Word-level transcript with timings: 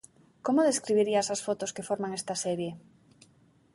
Como 0.45 0.67
describirías 0.69 1.27
as 1.35 1.43
fotos 1.47 1.73
que 1.75 1.87
forman 1.89 2.15
esta 2.19 2.35
serie? 2.45 2.71